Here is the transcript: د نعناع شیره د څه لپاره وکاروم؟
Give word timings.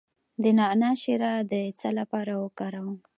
د 0.41 0.43
نعناع 0.57 0.95
شیره 1.01 1.33
د 1.51 1.53
څه 1.79 1.89
لپاره 1.99 2.31
وکاروم؟ 2.43 2.97